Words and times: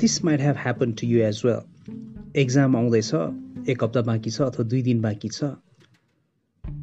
This 0.00 0.24
might 0.24 0.40
have 0.40 0.56
happen 0.56 0.92
to 0.92 1.06
you 1.06 1.18
as 1.20 1.40
well 1.44 2.32
exam 2.40 2.76
आउँदैछ 2.76 3.68
एक 3.68 3.82
हप्ता 3.84 4.00
बाँकी 4.02 4.30
छ 4.30 4.40
अथवा 4.42 4.64
दुई 4.64 4.82
दिन 4.82 5.00
बाँकी 5.00 5.28
छ। 5.28 5.44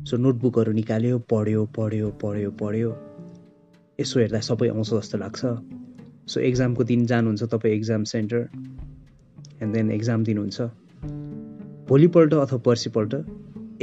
सो 0.09 0.17
नोटबुकहरू 0.17 0.71
निकाल्यो 0.71 1.19
पढ्यो 1.31 1.65
पढ्यो 1.77 2.09
पढ्यो 2.23 2.51
पढ्यो। 2.59 2.89
यसो 3.99 4.19
हेर्दा 4.19 4.39
सबै 4.39 4.67
आउँछ 4.69 4.89
जस्तो 4.93 5.17
लाग्छ। 5.17 5.41
सो 6.29 6.39
एक्जामको 6.39 6.83
दिन 6.83 7.05
जानुहुन्छ 7.05 7.43
तपाईँ 7.53 7.73
exam 7.75 8.03
centre 8.11 8.47
and 9.61 9.73
then 9.73 9.91
exam 9.91 10.23
दिनुहुन्छ। 10.23 10.61
भोलिपल्ट 11.89 12.33
अथवा 12.33 12.59
पर्सिपल्ट 12.65 13.15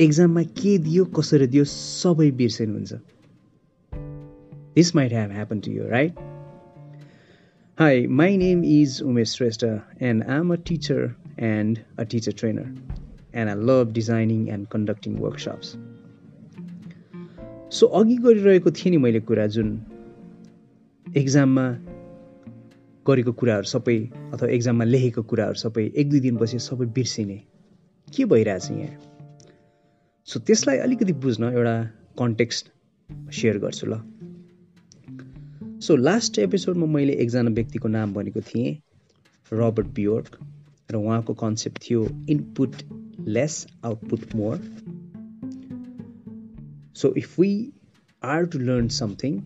एक्जाममा 0.06 0.42
के 0.62 0.76
दियो 0.86 1.04
कसरी 1.18 1.46
दियो 1.46 1.64
सबै 1.72 2.30
बिर्सिनुहुन्छ। 2.38 2.92
This 4.78 4.94
might 4.96 5.12
have 5.12 5.30
happen 5.32 5.60
to 5.60 5.72
you 5.72 5.88
right 5.88 6.22
my 7.80 8.36
name 8.36 8.64
is 8.64 9.02
Umesh 9.02 9.28
Shrestha 9.28 9.64
and 10.02 10.22
I 10.22 10.38
am 10.38 10.52
a 10.52 10.56
teacher 10.56 11.14
and 11.38 11.78
a 11.98 12.02
teacher 12.02 12.32
trainer 12.32 12.66
and 13.34 13.50
I 13.50 13.54
love 13.54 13.92
designing 13.92 14.48
and 14.48 14.68
conducting 14.68 15.16
workshops 15.16 15.76
so 17.76 17.86
अघि 17.86 18.16
गरिरहेको 18.16 18.70
थिएँ 18.70 18.90
नि 18.90 18.96
मैले 18.96 19.20
कुरा 19.20 19.46
जुन 19.46 19.86
एक्जाममा 21.16 21.78
गरेको 23.06 23.32
कुराहरू 23.32 23.62
सबै 23.62 23.98
अथवा 24.32 24.48
एक्जाममा 24.48 24.84
लेखेको 24.84 25.22
कुराहरू 25.22 25.54
सबै 25.54 25.92
एक 25.96 26.10
दुई 26.10 26.20
दिनपछि 26.20 26.58
सबै 26.58 26.86
बिर्सिने। 26.86 27.42
के 28.16 28.24
भइरहेछ 28.24 28.70
यहाँ? 28.70 29.00
सो 30.24 30.40
त्यसलाई 30.40 30.76
अलिकति 30.76 31.12
बुझ्न 31.12 31.44
एउटा 31.44 31.84
कन्टेक्स्ट 32.18 32.68
सेयर 33.32 33.58
गर्छु 33.58 33.86
ल। 33.86 34.13
सो 35.84 35.94
लास्ट 35.96 36.38
एपिसोडमा 36.38 36.86
मैले 36.86 37.12
एकजना 37.12 37.50
व्यक्तिको 37.50 37.88
नाम 37.88 38.12
भनेको 38.14 38.40
थिएँ 38.40 38.70
रबर्ट 39.52 39.86
बियोर्क 39.86 40.36
र 40.90 40.96
उहाँको 40.96 41.34
कन्सेप्ट 41.34 41.82
थियो 41.82 42.04
input 42.30 42.76
less 43.28 43.56
output 43.84 44.34
more 44.36 44.62
so 46.96 47.12
if 47.16 47.38
we 47.40 47.50
are 48.22 48.46
to 48.46 48.58
learn 48.58 48.88
something 48.96 49.36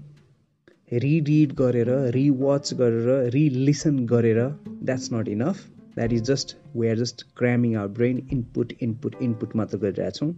reread 0.96 1.52
गरेर 1.52 1.90
रिवाच 2.12 2.72
गरेर 2.74 3.30
रिलिसन 3.30 3.98
गरेर 4.06 4.38
that's 4.82 5.12
not 5.12 5.28
enough 5.28 5.64
that 5.94 6.12
is 6.12 6.22
just 6.22 6.56
we 6.76 6.88
are 6.88 6.98
just 6.98 7.26
cramming 7.36 7.74
our 7.76 7.88
brain 7.94 8.20
input 8.32 8.72
input 8.80 9.16
input 9.22 9.56
मात्र 9.56 9.78
गरिरहेछौँ 9.78 10.30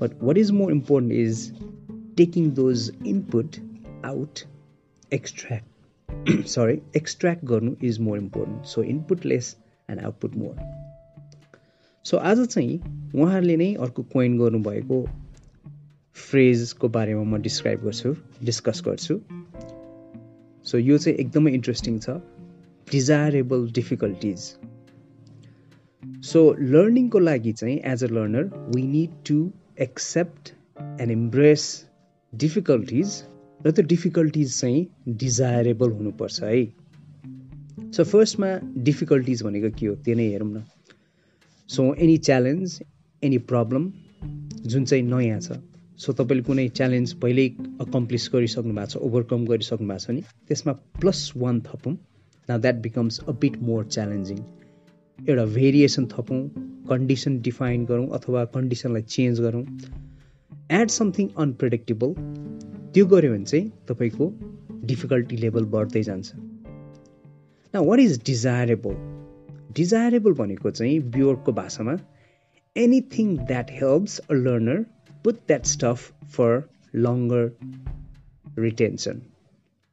but 0.00 0.22
what 0.22 0.38
is 0.38 0.50
more 0.52 0.72
important 0.72 1.12
is 1.12 1.52
taking 2.16 2.50
those 2.52 2.90
input 3.06 3.60
out 4.04 4.44
extract 5.12 6.46
sorry 6.48 6.78
extract 6.96 7.44
गर्नु 7.44 7.74
is 7.82 7.98
more 8.00 8.18
important 8.18 8.64
so 8.66 8.82
input 8.82 9.26
less 9.26 9.56
and 9.90 10.00
output 10.00 10.36
more 10.36 10.54
so 12.04 12.16
आज 12.16 12.46
चाहिँ 12.46 12.80
उहाँहरूले 13.14 13.56
नै 13.56 13.74
अर्को 13.74 14.02
coin 14.12 14.38
गर्नुभएको 14.38 15.04
फ्रेजको 16.16 16.88
बारेमा 16.88 17.22
म 17.22 17.40
डिस्क्राइब 17.42 17.84
गर्छु 17.84 18.14
डिस्कस 18.44 18.82
गर्छु. 18.86 19.18
सो 20.66 20.78
यो 20.78 20.98
चाहिँ 20.98 21.18
एकदमै 21.18 21.50
इन्ट्रेस्टिङ 21.52 21.98
छ. 21.98 22.10
डिजायरेबल 22.90 23.70
डिफिकल्टिज 23.72 24.40
सो 26.26 26.40
लर्निङको 26.60 27.18
लागि 27.18 27.52
चाहिँ 27.52 27.78
as 27.92 28.04
a 28.04 28.08
learner 28.08 28.44
we 28.74 28.82
need 28.82 29.10
to 29.28 29.38
accept 29.80 30.52
and 30.78 31.10
embrace 31.10 31.66
difficulties 32.32 33.22
र 33.64 33.70
त्यो 33.70 33.84
डिफिकल्टिज 33.86 34.60
चाहिँ 34.60 34.86
डिजायरेबल 35.22 35.90
हुनुपर्छ 35.92 36.42
है। 36.42 36.64
सो 37.92 38.04
फर्स्टमा 38.04 38.48
डिफिकल्टिज 38.84 39.42
भनेको 39.42 39.70
के 39.78 39.86
हो? 39.86 39.94
त्यो 40.04 40.14
नै 40.16 40.26
हेरौँ 40.32 40.50
न। 40.52 40.62
So 41.68 41.82
any 41.94 42.16
challenge 42.28 42.80
any 43.22 43.38
problem 43.50 43.90
जुन 44.66 44.84
चाहिँ 44.84 45.04
नयाँ 45.04 45.40
छ 45.40 45.58
सो 45.98 46.12
तपाईँले 46.12 46.42
कुनै 46.42 46.68
च्यालेन्ज 46.68 47.12
पहिल्यै 47.22 47.48
अकम्प्लिस 47.80 48.30
गरिसक्नु 48.32 48.72
भएको 48.74 48.90
छ 48.92 48.96
ओभरकम 49.06 49.44
गरिसक्नु 49.46 49.88
भएको 49.88 50.04
छ 50.04 50.10
नि 50.10 50.22
त्यसमा 50.48 50.72
प्लस 51.00 51.20
वान 51.36 51.60
थपौँ। 51.66 51.94
न 52.48 52.60
that 52.60 52.76
becomes 52.82 53.20
a 53.20 53.32
bit 53.40 53.56
more 53.62 53.84
challenging 53.86 54.38
एउटा 55.18 55.44
भेरिएसन 55.54 56.06
थपौँ 56.12 56.40
कन्डिसन 56.88 57.40
डिफाइन 57.42 57.84
गरौँ 57.86 58.08
अथवा 58.18 58.44
कन्डिसनलाई 58.54 59.02
चेन्ज 59.14 59.40
गरौँ। 59.40 59.64
एड 60.72 60.88
समथिङ 60.90 61.28
अनप्रेडिक्टेबल 61.44 62.14
त्यो 62.94 63.06
गऱ्यो 63.06 63.32
भने 63.32 63.44
चाहिँ 63.44 63.70
तपाईँको 63.88 64.26
डिफिकल्टी 64.86 65.36
लेभल 65.36 65.64
बढ्दै 65.74 66.02
जान्छ। 66.02 66.32
न 67.74 67.82
वाट 67.88 68.00
इज 68.00 68.16
डिजायरेबल 68.26 68.94
डिजायरेबल 69.76 70.32
भनेको 70.32 70.70
चाहिँ 70.70 70.98
ब्योर्डको 71.16 71.52
भाषामा 71.52 71.94
anything 72.76 73.36
that 73.50 73.70
helps 73.70 74.18
a 74.18 74.34
learner 74.34 74.82
put 75.24 75.36
that 75.46 75.66
stuff 75.66 76.12
for 76.36 76.62
longer 77.06 77.44
retention 78.58 79.20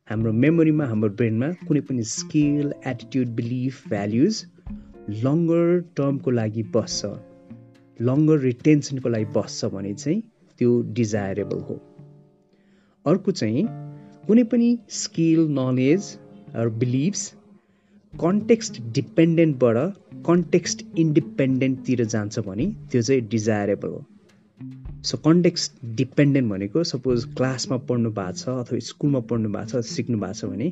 हाम्रो 0.08 0.32
मेमोरीमा 0.34 0.86
हाम्रो 0.86 1.10
ब्रेनमा 1.10 1.50
कुनै 1.68 1.82
पनि 1.82 2.04
skill 2.12 2.74
attitude 2.86 3.36
belief 3.36 3.88
values 3.90 4.44
longer 5.26 5.80
टर्मको 5.98 6.32
लागि 6.32 6.64
बस्छ। 6.76 7.06
लङ्गर 8.00 8.40
रिटेन्सनको 8.40 9.10
लागि 9.10 9.26
बस्छ 9.36 9.66
भने 9.76 9.94
चाहिँ 9.94 10.22
त्यो 10.60 10.82
डिजायरेबल 10.94 11.60
हो। 11.60 11.80
अर्को 13.08 13.32
चाहिँ 13.32 13.64
कुनै 14.28 14.44
पनि 14.44 14.78
स्किल 14.90 15.40
नलेज 15.50 16.08
बिलिभ्स 16.80 17.22
कन्टेक्स्ट 18.14 18.82
डिपेन्डेन्टबाट 18.94 19.78
कन्टेक्स्ट 20.26 20.84
इन्डिपेन्डेन्टतिर 20.98 22.04
जान्छ 22.06 22.40
भने 22.40 22.66
त्यो 22.92 23.02
चाहिँ 23.02 23.22
डिजायरेबल 23.30 23.90
हो। 23.90 24.04
सो 25.04 25.18
कन्टेक्स्ट 25.18 25.86
डिपेन्डेन्ट 25.96 26.52
भनेको 26.52 26.84
सपोज 26.84 27.26
क्लासमा 27.38 27.78
पढ्नु 27.90 28.12
भएको 28.12 28.34
छ 28.34 28.56
अथवा 28.64 28.80
स्कुलमा 28.80 29.20
पढ्नु 29.30 29.50
भएको 29.50 29.82
छ 29.82 29.86
सिक्नु 29.86 30.18
भएको 30.20 30.34
छ 30.34 30.46
भने 30.46 30.72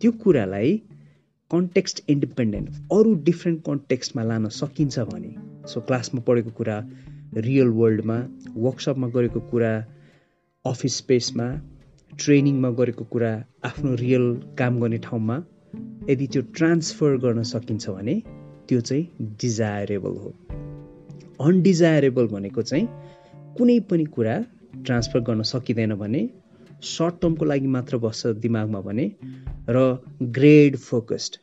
त्यो 0.00 0.12
कुरालाई 0.24 0.76
कन्टेक्स्ट 1.50 2.02
इन्डिपेन्डेन्ट 2.08 2.68
अरू 2.92 3.14
डिफ्रेन्ट 3.22 3.62
कन्टेक्स्टमा 3.66 4.22
लान 4.22 4.48
सकिन्छ 4.48 5.06
भने 5.12 5.32
सो 5.68 5.80
क्लासमा 5.80 6.20
पढेको 6.26 6.50
कुरा 6.50 6.76
रियल 7.48 7.68
वर्ल्डमा 7.80 8.18
वर्कसपमा 8.56 9.08
गरेको 9.08 9.40
कुरा 9.54 9.72
अफिस 10.64 10.96
स्पेसमा 10.96 11.44
ट्रेनिङमा 12.12 12.70
गरेको 12.78 13.04
कुरा 13.04 13.28
आफ्नो 13.64 13.94
रियल 13.96 14.24
काम 14.58 14.80
गर्ने 14.80 14.98
ठाउँमा 15.04 15.36
यदि 16.08 16.26
त्यो 16.26 16.42
ट्रान्सफर 16.56 17.16
गर्न 17.18 17.42
सकिन्छ 17.50 17.88
भने 17.90 18.14
त्यो 18.68 18.80
चाहिँ 18.80 19.28
डिजायरेबल 19.40 20.16
हो। 20.24 20.32
अनडिजायरेबल 21.40 22.26
भनेको 22.32 22.62
चाहिँ 22.62 22.86
कुनै 23.56 23.78
पनि 23.90 24.04
कुरा 24.16 24.34
ट्रान्सफर 24.84 25.20
गर्न 25.28 25.42
सकिँदैन 25.52 25.94
भने 25.94 26.22
सर्ट 26.90 27.20
टर्मको 27.22 27.44
लागि 27.44 27.66
मात्र 27.76 27.98
बस्छ 28.04 28.34
दिमागमा 28.44 28.80
भने 28.80 29.10
र 29.70 29.86
ग्रेड 30.36 30.76
फोकस्ड 30.84 31.40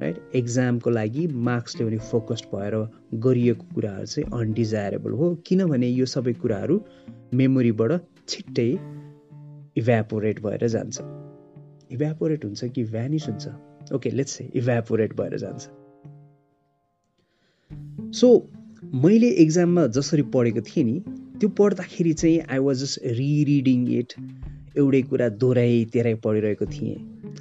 राइट 0.00 0.36
एक्जामको 0.42 0.90
लागि 0.90 1.26
मार्क्स 1.50 1.76
ल्याउने 1.76 1.98
फोकस्ड 2.10 2.50
भएर 2.54 2.80
गरिएको 3.28 3.74
कुराहरू 3.74 4.06
चाहिँ 4.06 4.40
अनडिजायरेबल 4.40 5.20
हो। 5.20 5.34
किनभने 5.46 5.88
यो 5.90 6.06
सबै 6.16 6.32
कुराहरू 6.42 6.80
मेमोरीबाट 7.34 8.00
छिट्टै 8.28 8.70
इभ्यापोरेट 9.76 10.40
भएर 10.42 10.66
जान्छ। 10.68 11.00
इभ्यापोरेट 11.92 12.44
हुन्छ 12.44 12.64
कि 12.64 12.84
भ्यानिस 12.84 13.28
हुन्छ? 13.28 13.48
ओके 13.94 14.10
लेट्स 14.10 14.40
इभ्यापोरेट 14.42 15.16
भएर 15.16 15.36
जान्छ। 15.38 15.62
सो 18.16 18.28
मैले 18.94 19.28
एक्जाममा 19.42 19.86
जसरी 19.96 20.22
पढेको 20.34 20.60
थिएँ 20.60 20.84
नि 20.84 21.00
त्यो 21.40 21.48
पढ्दाखेरि 21.48 22.12
चाहिँ 22.12 22.40
I 22.50 22.58
was 22.58 22.82
just 22.82 22.98
rereading 23.18 23.88
it 23.98 24.12
एउटै 24.76 25.02
कुरा 25.02 25.28
दोहोऱ्याइ 25.28 25.84
तेह्राइ 25.92 26.14
पढिरहेको 26.24 26.66
थिएँ। 26.66 26.96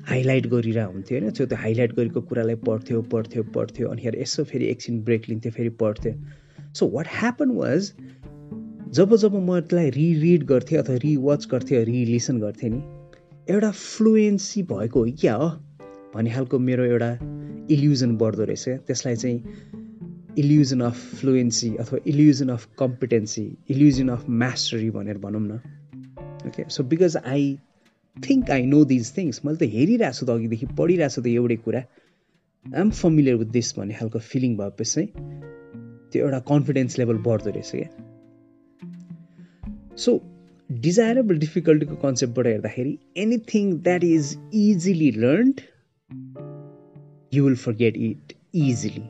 हाइलाइट 0.07 0.47
गरिरह 0.47 0.85
हुन्थ्यो 0.85 1.19
होइन? 1.19 1.31
त्यो 1.31 1.45
त्यो 1.45 1.57
हाइलाइट 1.57 1.93
गरेको 1.95 2.21
कुरालाई 2.21 2.55
पढ्थ्यो 2.65 3.01
पढ्थ्यो 3.11 3.43
पढ्थ्यो 3.55 3.89
अनि 3.89 4.01
यसो 4.21 4.43
फेरि 4.43 4.65
एकछिन 4.65 5.03
ब्रेक 5.03 5.29
लिन्थ्यो 5.29 5.51
फेरि 5.51 5.69
पढ्थ्यो। 5.81 6.13
सो 6.73 6.87
वाट 6.89 7.07
ह्यापन 7.11 7.49
वाज 7.51 7.91
जब 8.93 9.15
जब 9.15 9.35
म 9.35 9.59
त्यसलाई 9.59 9.89
रिरिड 9.89 10.43
गर्थेँ 10.45 10.77
अथवा 10.77 10.95
रिवाच 11.03 11.45
गर्थेँ 11.51 11.83
रिलिसन 11.85 12.39
गर्थेँ 12.39 12.69
नि 12.69 12.81
एउटा 13.47 13.71
फ्लुएन्सी 13.71 14.61
भएको 14.63 14.99
हो 14.99 15.11
क्या 15.21 15.33
हो? 15.35 15.47
भन्ने 16.13 16.31
खालको 16.31 16.59
मेरो 16.59 16.83
एउटा 16.85 17.09
इल्युजन 17.73 18.15
बढ्दो 18.17 18.43
रहेछ। 18.43 18.85
त्यसलाई 18.87 19.15
चाहिँ 19.15 20.37
इल्युजन 20.37 20.81
अफ 20.81 20.97
फ्लुएन्सी 21.15 21.75
अथवा 21.75 21.99
illusion 22.07 22.49
of 22.49 22.67
competency 22.79 23.45
illusion 23.69 24.09
of 24.09 24.29
mastery 24.29 24.89
भनेर 24.89 25.17
भनौँ 25.25 25.41
न। 25.41 25.59
Okay 26.47 26.69
so 26.69 26.83
because 26.83 27.17
I 27.17 27.57
think 28.17 28.51
I 28.51 28.65
know 28.65 28.85
these 28.85 29.11
things 29.17 29.41
मैले 29.45 29.57
त 29.57 29.73
हेरिरहेको 29.73 30.13
छु 30.13 30.25
त 30.25 30.29
अघिदेखि 30.29 30.65
पढिरहेको 30.77 31.13
छु 31.15 31.21
त 31.21 31.27
एउटै 31.33 31.57
कुरा। 31.65 31.83
आम 32.65 32.89
फमिलियर 33.01 33.35
विथ 33.41 33.53
दिस 33.57 33.75
भन्ने 33.77 33.93
खालको 33.93 34.19
फिलिङ 34.31 34.57
भएपछि 34.57 34.93
चाहिँ 34.93 35.07
त्यो 36.11 36.25
एउटा 36.25 36.39
कन्फिडेन्स 36.53 36.99
लेभल 36.99 37.17
बढ्दो 37.29 37.49
रहेछ 37.49 37.71
क्या। 37.71 38.12
सो 39.97 40.21
डिजायरेबल 40.69 41.37
डिफिकल्टीको 41.39 41.95
कन्सेप्टबाट 42.01 42.47
हेर्दाखेरि 42.47 42.97
anything 43.17 43.73
that 43.81 44.03
is 44.03 44.37
easily 44.53 45.11
learned 45.17 45.61
you 47.31 47.43
will 47.43 47.59
forget 47.65 47.95
it 48.07 48.33
easily. 48.53 49.05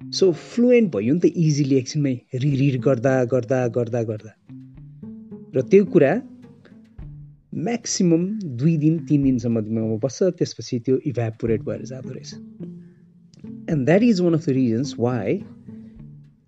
So 0.00 0.30
fluent 0.32 0.90
भयो 0.92 1.14
नि 1.14 1.20
त 1.20 1.26
इजिली 1.40 1.76
एकछिनमै 1.76 2.12
रिरिड 2.42 2.80
गर्दा 2.82 3.12
गर्दा 3.24 3.58
गर्दा 3.76 4.02
गर्दा 4.02 4.32
र 5.54 5.62
त्यो 5.70 5.84
कुरा 5.94 6.10
म्याक्सिमम् 7.68 8.26
दुई 8.62 8.76
दिन 8.76 8.98
तिन 9.10 9.22
दिनसम्म 9.22 9.86
बस्छ 10.04 10.30
त्यसपछि 10.40 10.78
त्यो 10.88 10.96
इभ्यापोरेट 11.10 11.62
भएर 11.68 11.84
जाँदो 11.92 12.12
रहेछ 12.16 12.34
and 13.70 13.84
that 13.86 14.02
is 14.02 14.20
one 14.20 14.34
of 14.34 14.46
the 14.46 14.56
reasons 14.58 14.94
why 14.98 15.38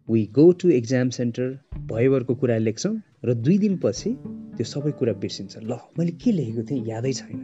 we 0.08 0.24
go 0.40 0.50
to 0.62 0.70
exam 0.80 1.10
centre 1.18 1.48
भयभरको 1.92 2.34
कुरा 2.34 2.56
लेख्छौँ 2.58 2.94
र 3.24 3.34
दुई 3.34 3.58
दिनपछि 3.58 4.10
त्यो 4.56 4.64
सबै 4.64 4.90
कुरा 5.00 5.12
बिर्सिन्छ। 5.22 5.58
ल 5.58 5.78
मैले 5.98 6.12
के 6.24 6.32
लेखेको 6.32 6.62
थिएँ 6.70 6.84
यादै 6.88 7.12
छैन। 7.12 7.40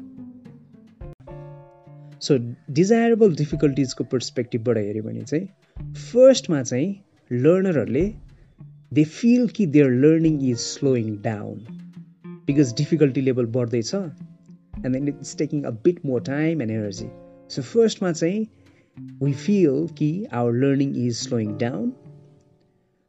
सो 2.22 2.36
डिजायरेबल 2.72 3.34
डिफिकल्टिजको 3.36 4.04
पर्सपेक्टिभबाट 4.10 4.76
हेऱ्यो 4.78 5.02
भने 5.02 5.22
चाहिँ 5.22 5.92
फर्स्टमा 5.94 6.62
चाहिँ 6.62 6.90
लर्नरहरूले 7.30 8.04
दे 8.92 9.04
फिल 9.16 9.46
कि 9.56 9.66
their 9.76 9.90
learning 10.04 10.42
is 10.50 10.58
slowing 10.58 11.16
down 11.22 11.58
because 12.46 12.74
difficulty 12.78 13.20
level 13.20 13.46
बढ्दैछ 13.56 13.94
and 13.94 14.92
then 14.92 15.08
it's 15.08 15.36
taking 15.36 15.62
a 15.62 15.70
bit 15.86 16.04
more 16.06 16.22
time 16.22 16.62
and 16.62 16.72
energy 16.72 17.08
so 17.50 17.62
फर्स्टमा 17.62 18.12
चाहिँ 18.12 18.46
वी 19.22 19.32
फिल 19.32 19.86
कि 19.98 20.10
our 20.32 20.52
learning 20.64 20.96
is 21.06 21.16
slowing 21.16 21.58
down 21.58 21.92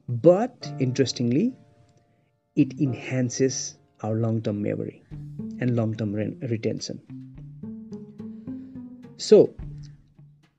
but 0.10 0.72
interestingly, 0.80 1.54
it 2.58 2.80
enhances 2.80 3.78
our 4.02 4.16
long 4.16 4.42
term 4.42 4.62
memory 4.62 5.02
and 5.60 5.76
long 5.76 5.96
term 5.96 6.14
re- 6.14 6.38
retention. 6.50 7.00
So 9.20 9.38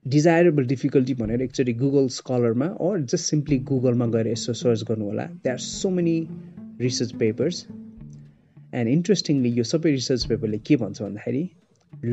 desirable 0.07 0.67
difficulty 0.67 1.15
भनेर 1.15 1.43
एकचोटि 1.43 1.73
Google 1.73 2.07
स्कलरमा 2.17 2.67
or 2.87 3.01
just 3.01 3.25
simply 3.31 3.59
गुगलमा 3.71 4.07
गएर 4.15 4.27
यसो 4.29 4.53
search 4.61 4.83
गर्नु 4.89 5.05
होला 5.05 5.25
they 5.45 5.51
are 5.51 5.59
so 5.65 5.91
many 5.91 6.17
research 6.81 7.13
papers 7.23 7.61
and 7.71 8.89
interestingly 8.89 9.51
यो 9.59 9.65
सबै 9.73 9.91
रिसर्च 9.91 10.25
पेपरले 10.33 10.59
के 10.69 10.77
भन्छ 10.85 11.03
भन्दाखेरि 11.03 11.43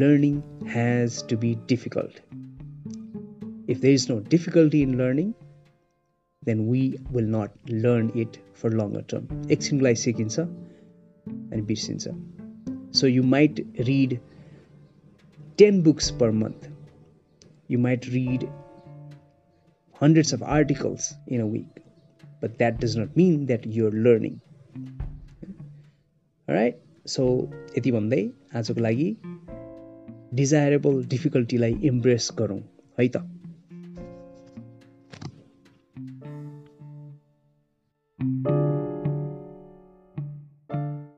learning 0.02 0.42
has 0.74 1.24
to 1.30 1.38
be 1.46 1.54
difficult 1.70 2.20
if 3.70 3.80
there 3.82 3.94
is 3.94 4.08
no 4.10 4.20
difficulty 4.36 4.82
in 4.82 4.96
learning 5.04 5.32
then 6.46 6.68
we 6.70 6.88
will 7.12 7.30
not 7.36 7.72
learn 7.72 8.12
it 8.22 8.38
for 8.62 8.74
longer 8.82 9.06
term 9.14 9.50
एकछिनको 9.52 9.86
लागि 9.86 10.02
सिकिन्छ 10.08 10.40
अनि 10.40 11.62
बिर्सिन्छ 11.72 12.08
so 13.00 13.08
you 13.08 13.24
might 13.36 13.66
read 13.90 14.20
10 15.60 15.84
books 15.84 16.10
per 16.10 16.32
month. 16.32 16.70
You 17.70 17.78
might 17.78 18.08
read 18.08 18.50
hundreds 19.96 20.34
of 20.34 20.42
articles 20.44 21.14
in 21.28 21.42
a 21.42 21.46
week, 21.46 21.84
but 22.42 22.58
that 22.58 22.80
does 22.80 22.96
not 22.96 23.16
mean 23.16 23.46
that 23.46 23.68
you're 23.68 23.98
learning. 24.08 24.40
Right 26.48 26.80
so 27.08 27.26
यति 27.78 27.92
भन्दै 27.92 28.22
आजको 28.56 28.82
लागि 28.82 29.06
desirable 30.34 31.04
डिफिकल्टीलाई 31.14 31.78
impress 31.90 32.30
गरौँ 32.40 32.60
है 33.00 33.08
त 33.08 33.22